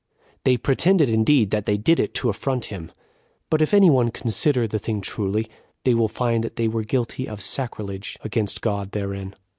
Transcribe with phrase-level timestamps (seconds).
[0.45, 2.91] They pretended, indeed, that they did it to affront him;
[3.51, 5.47] but if any one consider the thing truly,
[5.83, 9.35] they will find that they were guilty of sacrilege against God therein.